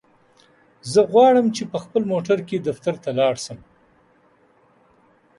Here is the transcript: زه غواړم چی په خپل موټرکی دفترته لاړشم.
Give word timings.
زه 0.91 0.99
غواړم 1.11 1.47
چی 1.55 1.63
په 1.71 1.77
خپل 1.83 2.01
موټرکی 2.11 2.57
دفترته 2.67 3.09
لاړشم. 3.19 3.59